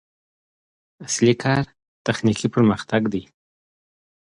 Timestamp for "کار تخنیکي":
1.43-2.47